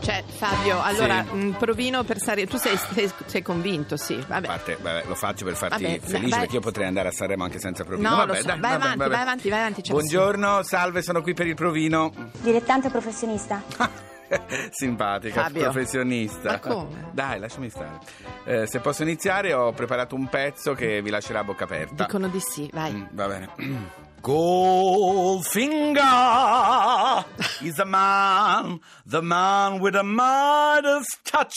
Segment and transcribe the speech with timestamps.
[0.00, 1.34] Cioè, Fabio, allora, Sì.
[1.34, 2.48] un provino per Sanremo.
[2.50, 4.14] Tu sei, sei- sei convinto, sì.
[4.14, 4.46] A Vabbè.
[4.46, 6.38] parte, vabbè, lo faccio per farti Vabbè, felice vai.
[6.40, 8.08] perché io potrei andare a Sanremo anche senza provino.
[8.08, 8.46] No, Vabbè, lo so.
[8.46, 9.10] dai, Vai vabbè, avanti, vabbè.
[9.10, 12.12] vai avanti, vai avanti, Buongiorno, salve, sono qui per il provino.
[12.40, 13.62] Dilettante professionista?
[14.70, 15.62] Simpatica, Fabio.
[15.62, 16.50] professionista.
[16.50, 17.08] Ma come?
[17.12, 17.98] Dai, lasciami stare.
[18.44, 22.04] Eh, se posso iniziare, ho preparato un pezzo che vi lascerà a bocca aperta.
[22.04, 22.92] Dicono di sì, vai.
[22.92, 23.48] Mm, va bene.
[24.20, 26.02] Goldfinger
[27.68, 31.54] is a man, the man with a Midas touch.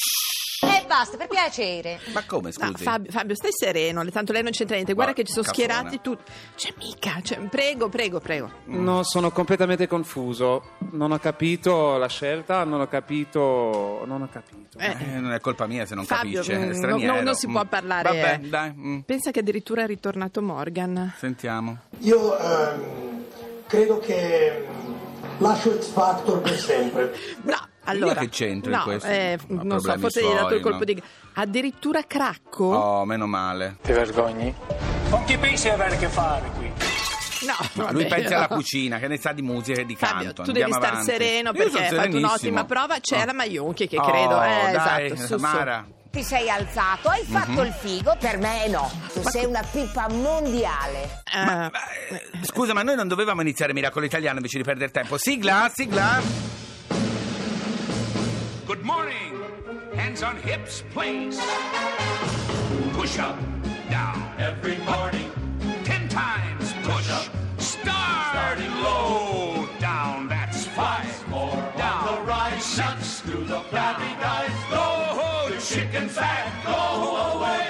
[0.63, 1.99] E basta, per piacere.
[2.13, 2.83] Ma come, No, scusi?
[2.83, 4.93] Fabio, Fabio, stai sereno, tanto lei non c'entra niente.
[4.93, 5.65] Guarda Ma, che ci sono cafona.
[5.73, 6.31] schierati tutti.
[6.55, 8.51] Cioè, mica, cioè, prego, prego, prego.
[8.65, 10.63] No, sono completamente confuso.
[10.91, 14.03] Non ho capito la scelta, non ho capito.
[14.05, 14.77] Non ho capito.
[14.77, 17.13] Eh, Eh, non è colpa mia se non Fabio, capisce, mm, è no- straniero.
[17.15, 17.51] no- non si Mm.
[17.51, 18.09] può parlare.
[18.09, 21.11] Vabbè, dai, mm, Pensa che addirittura è ritornato Morgan.
[21.17, 21.77] sentiamo.
[22.01, 23.23] Io ehm,
[23.65, 24.67] credo che
[25.41, 27.13] lascio X Factor per sempre.
[27.43, 28.21] No, allora.
[28.21, 29.07] che c'entro in no, questo?
[29.07, 30.83] eh, non so, forse gli hai dato il colpo no?
[30.85, 31.03] di.
[31.33, 32.65] Addirittura cracco?
[32.65, 33.77] Oh, meno male.
[33.81, 34.53] Ti vergogni?
[35.09, 36.71] Con chi pensi di avere a che fare qui?
[37.43, 37.55] No,
[37.91, 38.55] Lui vabbè, pensa alla no.
[38.61, 40.43] cucina, che ne sa di musica e di Fabio, canto.
[40.43, 41.11] tu devi Andiamo star avanti.
[41.11, 42.99] sereno perché hai fatto un'ottima prova.
[42.99, 43.25] C'è Oh.
[43.25, 44.41] la Maionchi che Oh, credo.
[44.43, 45.15] Eh, dai, esatto.
[45.15, 45.99] Su, su.
[46.11, 48.91] Ti sei alzato, hai fatto il figo, per me no.
[49.13, 51.21] Tu sei una pippa mondiale.
[51.33, 51.71] Eh, Ma,
[52.09, 55.17] eh, scusa, ma noi non dovevamo iniziare Miracolo Italiano invece di perdere tempo.
[55.17, 56.21] Sigla, sigla.
[58.65, 59.39] Good morning.
[59.95, 61.39] Hands on hips, please.
[62.91, 63.37] Push up,
[63.89, 64.21] down.
[64.37, 65.31] Every morning.
[65.83, 67.09] Ten times push.
[67.57, 68.31] Start.
[68.31, 69.65] Starting low.
[69.79, 71.07] Down, that's five.
[71.29, 72.05] More down.
[72.05, 72.63] the rise.
[72.65, 73.21] Six.
[73.21, 74.51] To the flabby guys.
[74.69, 75.00] Go,
[75.91, 76.47] chicken fat.
[76.63, 77.67] Go away.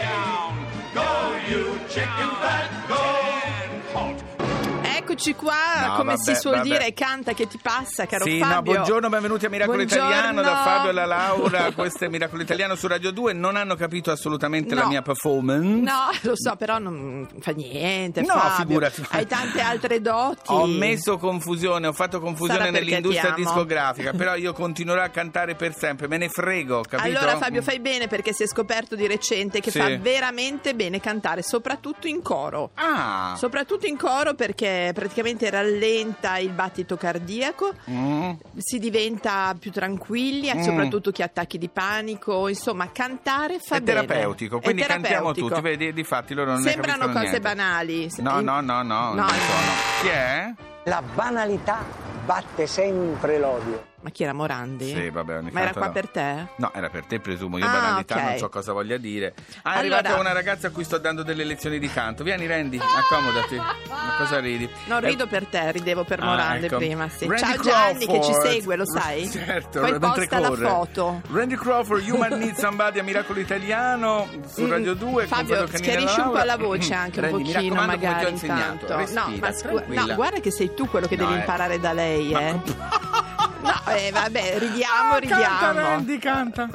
[0.94, 2.81] Go, you chicken fat.
[5.12, 6.68] Eccoci qua, No, come vabbè, si suol vabbè.
[6.70, 8.72] dire, canta che ti passa, caro Sì, no, Fabio.
[8.72, 10.08] buongiorno, benvenuti a Miracolo Buongiorno.
[10.08, 11.72] Italiano da Fabio e la Laura.
[11.74, 13.34] Questo è Miracolo Italiano su Radio 2.
[13.34, 14.88] Non hanno capito assolutamente la No.
[14.88, 15.66] mia performance.
[15.82, 18.22] No, lo so, però non fa niente.
[18.22, 18.56] No, Fabio.
[18.66, 19.06] figurati.
[19.10, 20.44] Hai tante altre doti.
[20.46, 26.08] Ho messo confusione, ho fatto confusione nell'industria discografica, però io continuerò a cantare per sempre,
[26.08, 27.18] me ne frego, capito?
[27.18, 29.80] Allora Fabio fai bene perché si è scoperto di recente che Sì.
[29.80, 32.72] fa veramente bene cantare, soprattutto in coro.
[32.76, 38.32] Ah, Soprattutto in coro perché praticamente rallenta il battito cardiaco, mm.
[38.58, 40.62] si diventa più tranquilli, Mm.
[40.62, 44.06] soprattutto chi ha attacchi di panico, insomma cantare fa è bene.
[44.06, 45.48] terapeutico, È quindi cantiamo terapeutico.
[45.48, 47.56] tutti, vedi, di fatti loro non ne Sembrano capiscono cose niente.
[47.56, 48.12] banali.
[48.18, 49.72] No, no, no, no, No, non sono.
[50.04, 50.54] Chi è?
[50.84, 51.84] La banalità
[52.24, 53.90] batte sempre l'odio.
[54.04, 54.88] Ma chi era Morandi?
[54.94, 55.92] Sì, vabbè, ogni Ma era qua no.
[55.92, 56.48] per te?
[56.56, 57.60] No, era per te, presumo.
[57.60, 58.22] Io Ah, banalità ok.
[58.24, 59.36] non so cosa voglia dire.
[59.62, 62.24] Ah, è Allora- arrivata una ragazza a cui sto dando delle lezioni di canto.
[62.24, 63.56] Vieni, Randy, accomodati.
[63.58, 63.76] Ma
[64.18, 64.68] cosa ridi?
[64.88, 66.78] Non Eh, rido per te, ridevo per Ah, Morandi ecco.
[66.78, 67.08] prima.
[67.10, 67.28] Sì.
[67.28, 69.30] Randy Ciao Gianni che ci segue, lo sai?
[69.30, 70.68] Certo, Poi posta la corre.
[70.68, 71.22] foto.
[71.32, 75.28] Randy Crawford, Human Need Somebody a Miracolo Italiano su Mm, Radio 2.
[75.28, 78.26] con Fabio, schiarisci un po' la voce anche un Randy, pochino, raccomando, come ti magari
[78.26, 78.98] ho insegnato.
[78.98, 81.40] Respira, no, ma scu- no, guarda che sei tu quello che No, devi eh.
[81.42, 83.10] imparare da lei, Ma- eh.
[83.64, 85.44] No, eh, vabbè, ridiamo, Ah, ridiamo.
[85.60, 86.70] Canta, Randy, canta.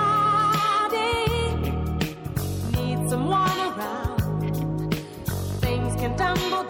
[2.73, 4.53] needs someone around.
[5.61, 6.65] Things can tumble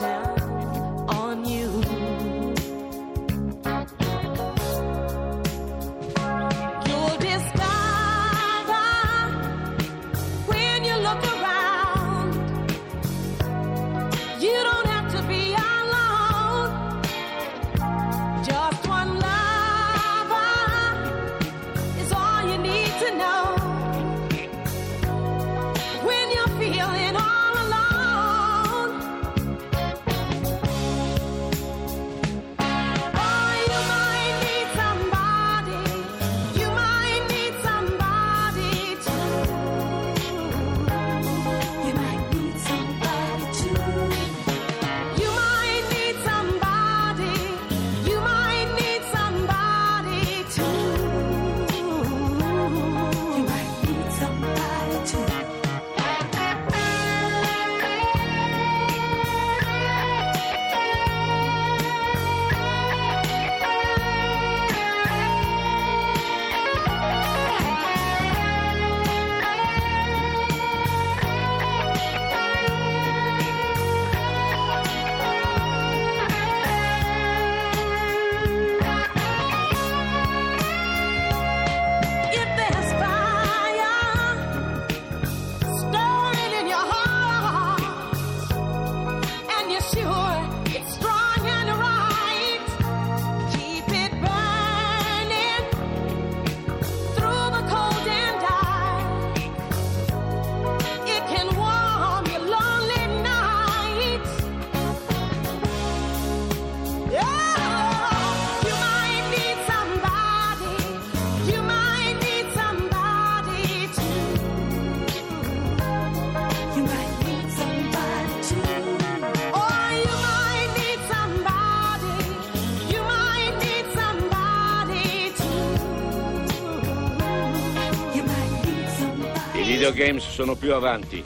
[129.87, 131.23] videogames sono più avanti.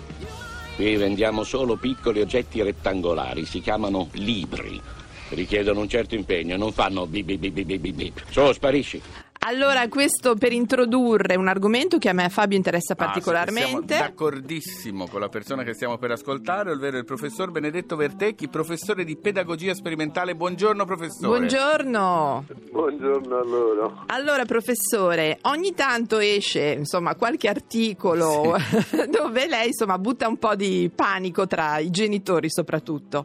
[0.76, 4.80] Qui vendiamo solo piccoli oggetti rettangolari, si chiamano libri.
[5.30, 8.22] Richiedono un certo impegno, non fanno bip bip bip bip bip.
[8.30, 9.00] Su, sparisci.
[9.42, 13.94] Allora, questo per introdurre un argomento che a me e a Fabio interessa Ah, particolarmente.
[13.94, 19.02] Siamo d'accordissimo con la persona che stiamo per ascoltare, ovvero il professor Benedetto Vertecchi, professore
[19.02, 20.34] di pedagogia sperimentale.
[20.36, 21.26] Buongiorno professore.
[21.26, 22.44] Buongiorno.
[22.70, 24.02] Buongiorno a loro.
[24.08, 28.54] Allora, professore, ogni tanto esce, insomma, qualche articolo
[29.10, 33.24] dove lei, insomma, butta un po' di panico tra i genitori soprattutto,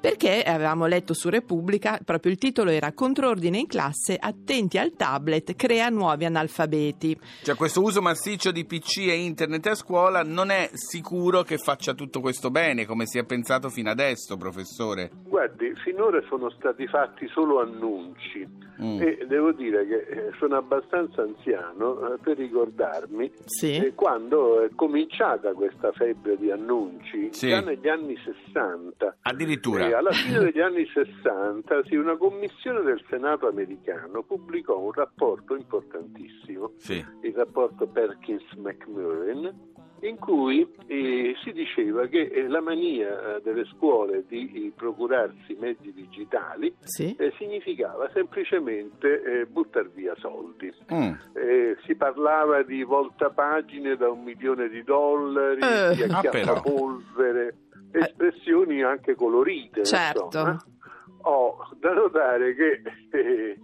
[0.00, 5.54] perché avevamo letto su Repubblica, proprio il titolo era Contrordine in classe, attenti al tablet,
[5.56, 7.18] crea nuovi analfabeti.
[7.42, 11.94] Cioè questo uso massiccio di PC e internet a scuola non è sicuro che faccia
[11.94, 15.10] tutto questo bene, come si è pensato fino adesso, professore.
[15.24, 19.00] Guardi, finora sono stati fatti solo annunci Mm.
[19.00, 23.74] e devo dire che eh, sono abbastanza anziano eh, per ricordarmi Sì.
[23.74, 27.48] eh, quando è cominciata questa febbre di annunci, Sì.
[27.48, 29.16] già negli anni 60.
[29.22, 29.88] Addirittura.
[29.88, 35.45] E alla fine degli anni 60 sì, una commissione del Senato americano pubblicò un rapporto
[35.54, 37.04] importantissimo, Sì.
[37.22, 44.24] il rapporto Perkins-McMurrin, in cui eh, si diceva che eh, la mania eh, delle scuole
[44.28, 47.16] di eh, procurarsi mezzi digitali Sì.
[47.18, 50.70] eh, significava semplicemente eh, buttare via soldi.
[50.92, 51.12] Mm.
[51.32, 55.94] Eh, si parlava di voltapagine da un milione di dollari, Eh.
[55.94, 57.56] di Ah, acchiappapolvere,
[57.92, 59.82] espressioni anche colorite.
[59.84, 60.24] Certo.
[60.26, 60.56] insomma.
[61.22, 63.58] Ho da notare che eh,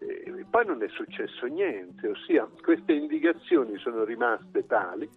[0.00, 5.08] eh, poi non è successo niente, ossia queste indicazioni sono rimaste tali,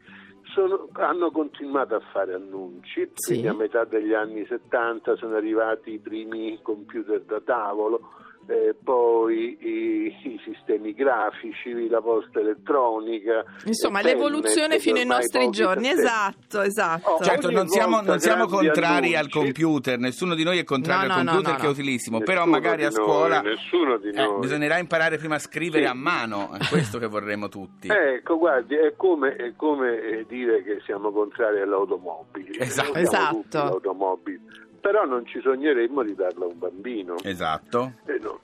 [0.53, 3.31] sono- hanno continuato a fare annunci, Sì.
[3.31, 8.11] quindi a metà degli anni 70 sono arrivati i primi computer da tavolo,
[8.47, 13.43] eh, poi i, i sistemi grafici, la posta elettronica.
[13.65, 16.01] Insomma, le l'evoluzione fino ai nostri giorni, sistemi.
[16.07, 17.09] esatto, esatto.
[17.09, 19.39] Oh, Certo, non siamo, non siamo contrari al annunci.
[19.39, 22.17] computer, nessuno di noi è contrario No, al no, computer no, no, che è utilissimo,
[22.19, 24.39] Nessuno però magari a noi, scuola nessuno di eh, noi.
[24.39, 25.89] bisognerà imparare prima a scrivere Sì.
[25.89, 27.87] a mano, è questo che vorremmo tutti.
[27.89, 32.57] Ecco, guardi, è come, è come, eh, dire che siamo contrari alle automobili.
[32.59, 32.93] Esatto.
[32.95, 33.41] Esatto.
[33.41, 34.41] tutti le automobili.
[34.83, 37.15] Però non ci sogneremmo di darla a un bambino.
[37.23, 37.93] Esatto.
[38.05, 38.41] Eh, no.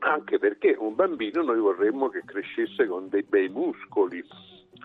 [0.00, 4.22] Anche perché un bambino noi vorremmo che crescesse con dei bei muscoli.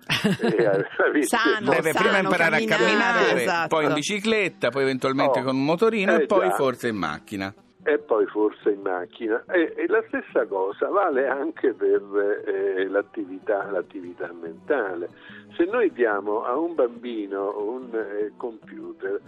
[0.09, 3.75] Eh, Sano, Deve sano, prima imparare a camminare, camminare, esatto.
[3.75, 6.55] poi in bicicletta, poi eventualmente Oh, con un motorino eh e poi già.
[6.55, 7.53] forse in macchina.
[7.83, 9.43] e poi forse in macchina.
[9.49, 12.01] E, e la stessa cosa vale anche per
[12.47, 15.09] eh, l'attività, l'attività mentale.
[15.55, 19.19] Se noi diamo a un bambino un eh, computer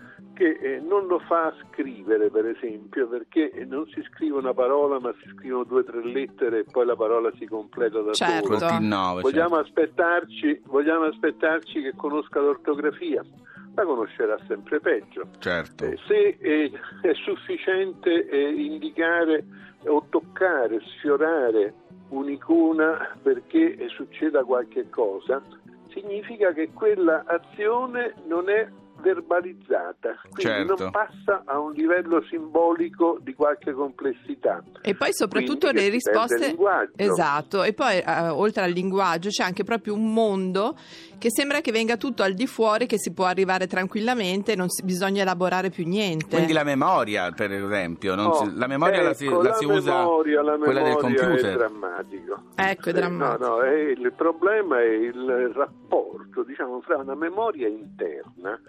[0.41, 5.13] che eh, non lo fa scrivere, per esempio, perché non si scrive una parola ma
[5.21, 8.57] si scrivono due o tre lettere e poi la parola si completa da Certo.
[8.57, 8.79] sola.
[8.79, 9.67] T9, Vogliamo certo.
[9.67, 13.23] aspettarci, vogliamo aspettarci che conosca l'ortografia?
[13.75, 15.27] La conoscerà sempre peggio.
[15.37, 15.85] certo.
[15.85, 16.71] Eh, se eh,
[17.03, 19.45] è sufficiente eh, indicare
[19.85, 21.73] o toccare, sfiorare
[22.09, 25.39] un'icona perché eh, succeda qualche cosa,
[25.89, 28.67] significa che quella azione non è
[29.01, 30.75] verbalizzata, quindi Certo.
[30.77, 34.63] non passa a un livello simbolico di qualche complessità.
[34.81, 36.55] E poi soprattutto Quindi le si risposte.
[36.95, 40.75] Esatto, e poi eh, oltre al linguaggio c'è anche proprio un mondo
[41.17, 44.83] che sembra che venga tutto al di fuori, che si può arrivare tranquillamente, non si-
[44.83, 46.35] bisogna elaborare più niente.
[46.35, 49.65] Quindi la memoria, per esempio, non Oh, si- la memoria la si, ecco, la si
[49.65, 51.57] usa memoria, la quella del memoria È computer.
[51.57, 52.41] drammatico.
[52.55, 53.47] Ecco, è drammatico.
[53.47, 58.59] No, no, è- il problema è il rapporto diciamo, fra una memoria interna,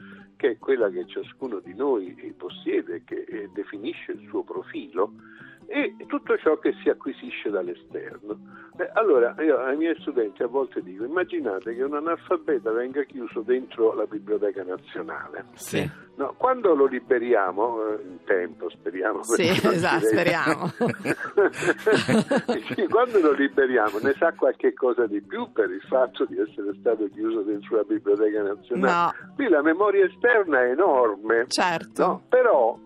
[0.42, 5.12] che è quella che ciascuno di noi possiede, che eh, definisce il suo profilo,
[5.72, 8.38] e tutto ciò che si acquisisce dall'esterno.
[8.76, 13.40] Eh, allora, io ai miei studenti a volte dico, immaginate che un analfabeta venga chiuso
[13.40, 15.46] dentro la Biblioteca Nazionale.
[15.54, 15.90] Sì.
[16.16, 19.22] No, quando lo liberiamo, eh, in tempo speriamo.
[19.22, 20.70] Sì, esatto, speriamo.
[22.74, 26.74] Sì, quando lo liberiamo ne sa qualche cosa di più per il fatto di essere
[26.80, 29.16] stato chiuso dentro la Biblioteca Nazionale.
[29.26, 29.34] No.
[29.34, 32.06] Qui la memoria esterna è enorme, Certo.
[32.06, 32.22] no?
[32.28, 32.78] però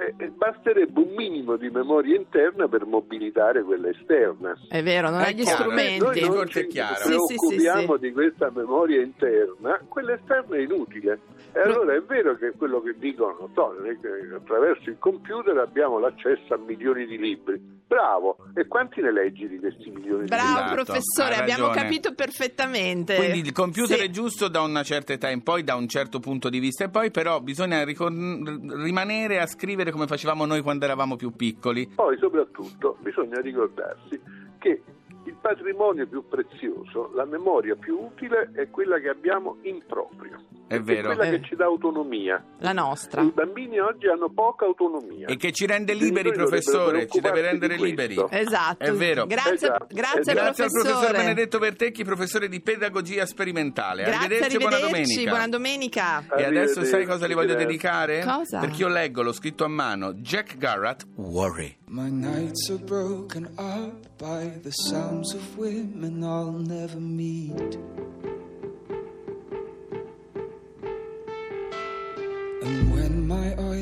[0.00, 4.56] eh, eh, basterebbe un minimo di memoria interna per mobilitare quella esterna.
[4.68, 6.20] È vero, non È gli chiaro, Noi strumenti.
[6.20, 6.94] non Forse ci è chiaro.
[6.94, 8.00] Sì, sì, sì, preoccupiamo sì.
[8.00, 11.18] di questa memoria interna, quella esterna è inutile.
[11.52, 16.54] E allora è vero che quello che dicono, non che attraverso il computer abbiamo l'accesso
[16.54, 17.78] a milioni di libri.
[17.90, 20.62] Bravo, e quanti ne leggi di questi milioni Bravo di libri?
[20.62, 23.16] Esatto, professore, abbiamo capito perfettamente.
[23.16, 24.04] Quindi il computer Sì.
[24.04, 26.88] è giusto da una certa età in poi, da un certo punto di vista, e
[26.88, 31.88] poi però bisogna ricon- rimanere a scrivere come facevamo noi quando eravamo più piccoli.
[31.94, 34.20] Poi soprattutto bisogna ricordarsi
[34.58, 34.82] che
[35.24, 40.59] il patrimonio più prezioso, la memoria più utile è quella che abbiamo in proprio.
[40.70, 41.10] È vero.
[41.10, 41.40] È quella Eh.
[41.40, 42.40] che ci dà autonomia.
[42.58, 43.22] La nostra.
[43.22, 45.26] I bambini oggi hanno poca autonomia.
[45.26, 48.14] E che ci rende liberi, professore, ci deve rendere liberi.
[48.30, 48.84] Esatto.
[48.84, 49.26] È vero.
[49.26, 49.86] Grazie, Esatto.
[49.90, 51.18] grazie, Grazie al professor professore.
[51.18, 54.04] Benedetto Vertecchi, professore di pedagogia sperimentale.
[54.04, 55.30] Grazie, arrivederci, buona arrivederci, domenica.
[55.30, 56.24] buona domenica.
[56.36, 58.22] E adesso sai cosa gli voglio dedicare?
[58.24, 58.60] Cosa?
[58.60, 61.78] Perché io leggo, l'ho scritto a mano, Jack Garrett, Worry.
[61.88, 67.76] My nights are broken up by the sounds of women I'll never meet.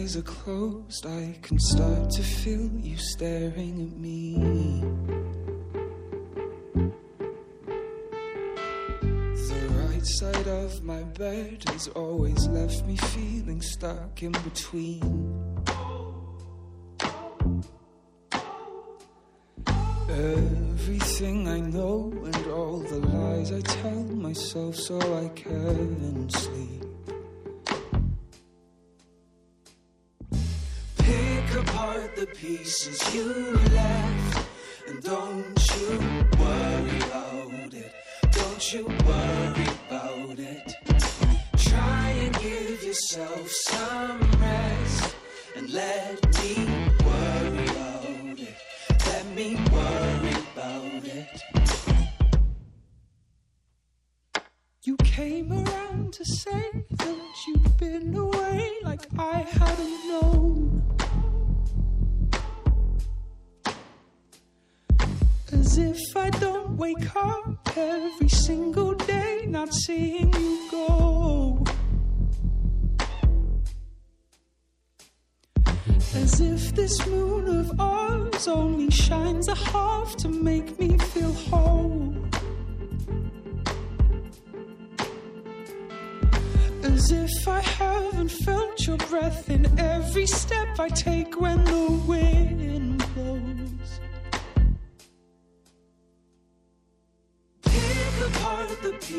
[0.09, 4.37] Eyes are closed, I can start to feel you staring at me.
[9.49, 15.03] The right side of my bed has always left me feeling stuck in between.
[20.09, 26.78] Everything I know and all the lies I tell myself so I can sleep.
[32.19, 33.33] The pieces you
[33.73, 34.49] left
[34.89, 35.89] and don't you
[36.37, 37.93] worry about it.
[38.33, 40.75] Don't you worry about it.
[41.59, 45.15] Try and give yourself some rest
[45.57, 46.55] and let me
[47.07, 48.57] worry about it.
[49.07, 51.43] Let me worry about it.
[54.83, 60.38] You came around to say that you'd been away like I hadn't known.
[66.01, 71.65] If I don't wake up every single day not seeing you go.
[76.15, 82.15] As if this moon of ours only shines a half to make me feel whole.
[86.85, 92.98] As if I haven't felt your breath in every step I take when the wind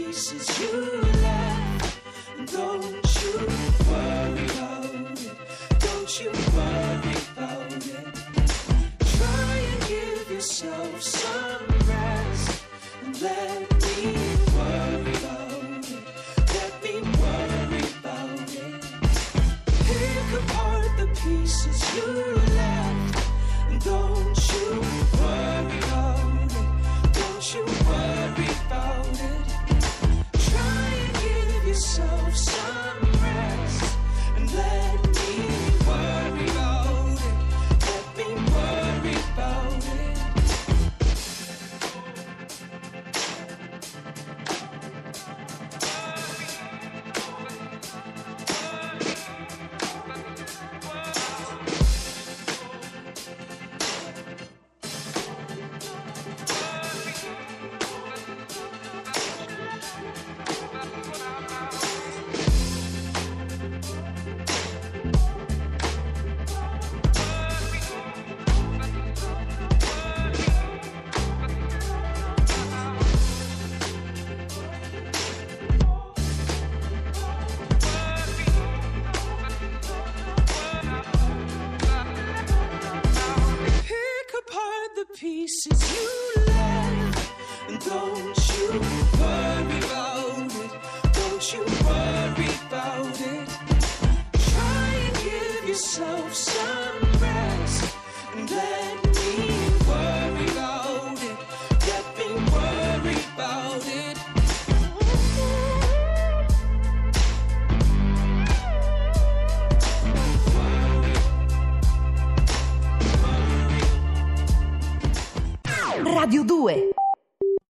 [0.09, 2.01] pieces you left.
[2.51, 2.83] Don't
[3.21, 3.35] you
[3.89, 4.49] worry
[5.13, 5.31] it.
[5.79, 6.78] Don't you worry
[91.39, 91.68] wish you